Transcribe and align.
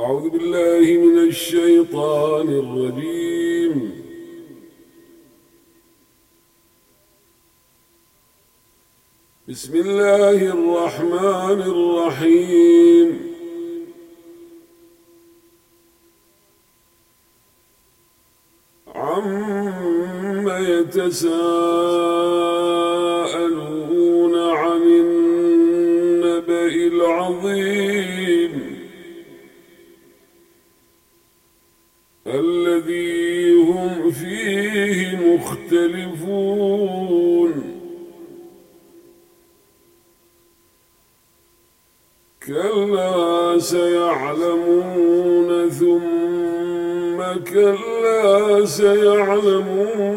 أعوذ 0.00 0.28
بالله 0.28 0.86
من 1.06 1.18
الشيطان 1.28 2.48
الرجيم. 2.48 3.74
بسم 9.48 9.74
الله 9.76 10.38
الرحمن 10.56 11.60
الرحيم. 11.74 13.08
عم 18.94 20.48
يتساءلون 20.48 22.19
مختلفون. 35.40 36.72
كلا 42.46 43.58
سيعلمون 43.58 45.50
ثم 45.70 47.18
كلا 47.52 48.64
سيعلمون. 48.66 50.10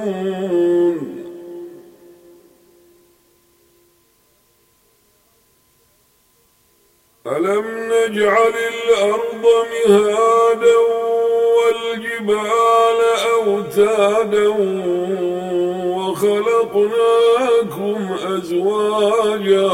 ألم 7.27 7.66
نجعل 7.94 8.54
الأرض 8.74 9.46
مهادا 9.71 11.02
والجبال 11.93 12.99
أوتادا 13.33 14.48
وخلقناكم 15.98 17.99
أزواجا. 18.35 19.70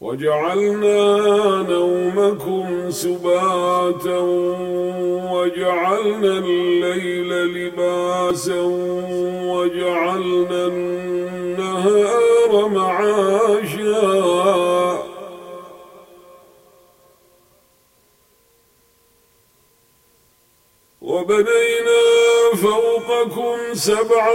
وجعلنا 0.00 1.02
نومكم 1.68 2.90
سباتا 2.90 4.18
وجعلنا 5.32 6.38
الليل 6.38 7.30
لباسا 7.54 8.60
وجعلنا 9.52 10.66
النهار 10.66 12.68
معاشا. 12.68 14.29
وبنينا 21.40 22.02
فوقكم 22.62 23.74
سبعا 23.74 24.32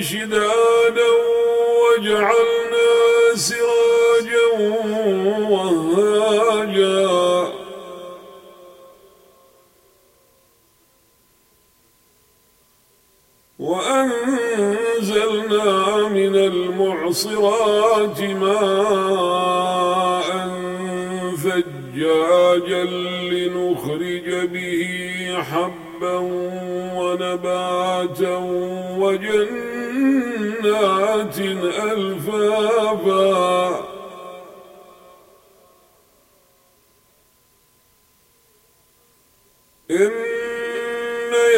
شدادا 0.00 1.10
وجعلنا 1.78 2.88
سراجا 3.34 4.46
وهاجا. 5.50 7.08
وأنزلنا 14.38 15.28
من 16.08 16.36
المعصرات 16.36 18.20
ماء 18.20 19.48
ثجاجا 21.36 22.84
لنخرج 23.32 24.28
به 24.46 24.82
حبا 25.50 25.77
ونباتا 26.96 28.36
وجنات 28.98 29.78
ألفافا. 31.92 33.38
إن 39.90 40.12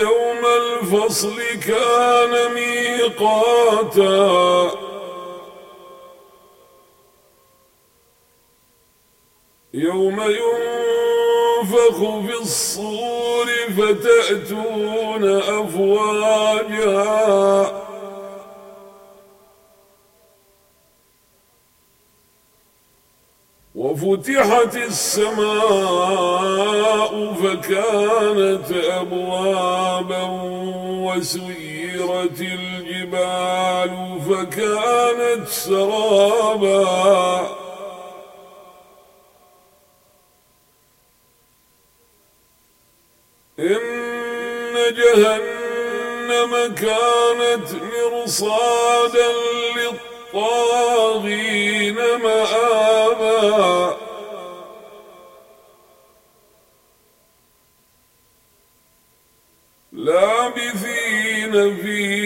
يوم 0.02 0.42
الفصل 0.46 1.38
كان 1.66 2.54
ميقاتا. 2.54 4.20
يوم 9.74 10.20
ينفخ 11.90 12.26
في 12.26 12.42
الصور 12.42 13.46
فتأتون 13.76 15.24
أفواجا 15.40 17.00
وفتحت 23.74 24.76
السماء 24.76 25.42
فكانت 27.34 28.72
أبوابا 28.72 30.24
وسيرت 31.06 32.40
الجبال 32.40 33.92
فكانت 34.28 35.48
سرابا. 35.48 36.80
إن 43.60 44.74
جهنم 44.94 46.74
كانت 46.74 47.72
مرصادا 47.72 49.32
للطاغين 50.32 51.94
مآبا. 51.94 53.96
لابثين 59.92 61.76
فيها 61.76 62.19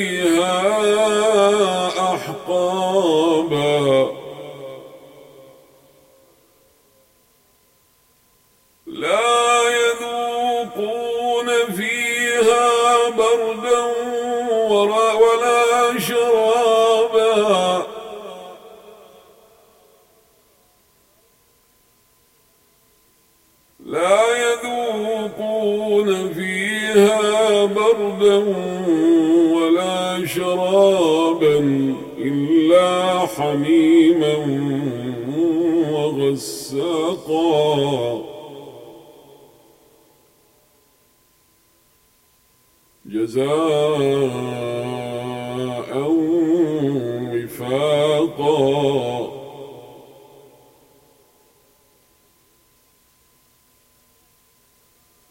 شرابا 15.98 17.86
لا 23.86 24.20
يذوقون 24.44 26.32
فيها 26.32 27.64
بردا 27.64 28.38
ولا 29.54 30.26
شرابا 30.26 31.58
إلا 32.18 33.18
حميما 33.26 34.36
وغساقا. 35.92 37.54
جزاء 43.06 44.53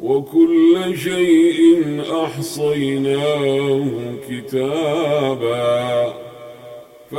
وكل 0.02 0.98
شيء 0.98 2.04
أحصيناه 2.24 3.86
كتابا. 4.30 5.95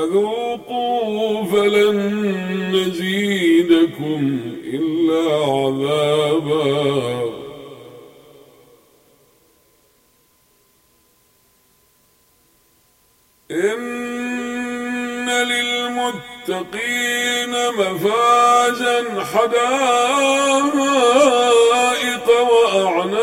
فذوقوا 0.07 1.45
فلن 1.45 1.99
نزيدكم 2.75 4.41
إلا 4.65 5.25
عذابا. 5.45 6.77
إن 13.51 15.29
للمتقين 15.53 16.75
مفازا 17.79 19.25
حدائق 19.25 20.67
وأعنابا. 22.53 23.17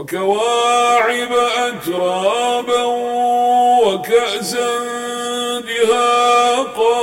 وكواعب 0.00 1.32
أترابا 1.32 2.84
وكأسا 3.84 4.78
دهاقا. 5.60 7.00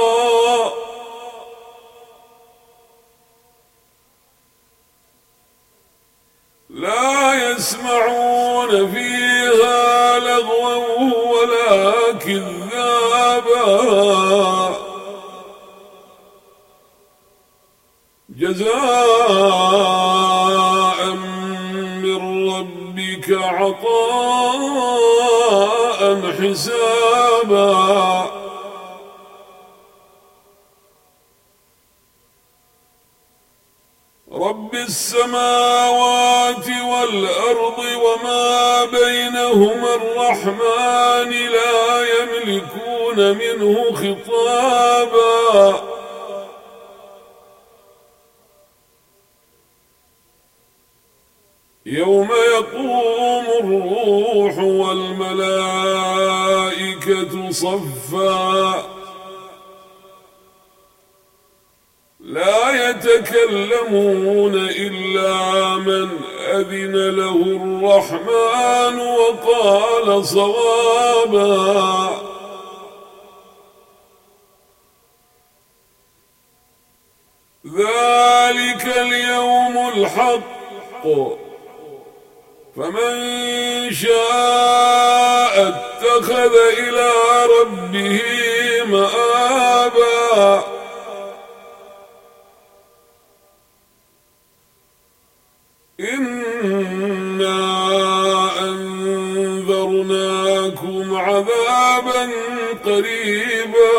لا 6.69 7.51
يسمعون 7.51 8.91
فيها 8.91 10.19
لغوا 10.19 11.13
ولا 11.33 12.13
كذابا. 12.13 13.67
جزاء 18.29 19.96
عطاء 23.31 25.17
حسابا. 26.31 27.97
رب 34.31 34.75
السماوات 34.75 36.67
والأرض 36.67 37.79
وما 37.79 38.85
بينهما 38.85 39.95
الرحمن 39.95 41.31
لا 41.31 42.05
يملكون 42.19 43.37
منه 43.37 43.93
خطابا. 43.93 45.57
يوم 51.85 52.29
يقوم 52.31 52.96
الروح 54.47 54.57
والملائكة 54.87 55.51
صفاً. 57.51 58.83
لا 62.19 62.89
يتكلمون 62.89 64.53
إلا 64.55 65.75
من 65.75 66.09
أذن 66.39 67.09
له 67.09 67.35
الرحمن 67.35 68.99
وقال 68.99 70.25
صوابا. 70.25 72.09
ذلك 77.65 78.97
اليوم 78.97 79.77
الحق. 79.95 81.46
فمن 82.77 83.91
شاء 83.91 85.67
اتخذ 85.67 86.55
إلى 86.77 87.11
ربه 87.59 88.21
مآبا. 88.85 90.63
إنا 95.99 97.59
أنذرناكم 98.59 100.35
عذابا 101.15 102.31
قريبا. 102.85 103.97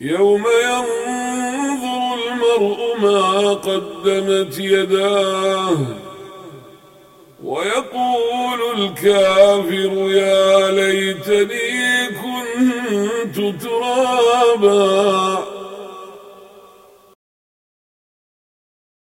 يوم 0.00 0.44
ينظر 0.62 1.23
المرء 2.56 2.96
ما 3.00 3.52
قدمت 3.52 4.58
يداه 4.58 5.76
ويقول 7.44 8.60
الكافر 8.78 10.10
يا 10.10 10.70
ليتني 10.70 12.06
كنت 12.06 13.62
ترابا 13.62 15.44